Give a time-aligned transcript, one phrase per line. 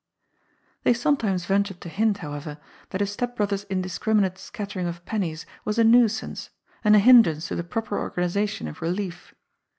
[0.81, 2.57] They sometimes ventured to hint, however,
[2.89, 6.49] that his step brother's indiscriminate scattering of pennies was a nuisance,
[6.83, 9.35] and a hindrance to the proper organization of relief.